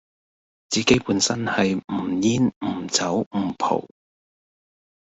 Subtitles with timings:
[0.71, 3.87] 自己本身係唔煙唔酒唔浦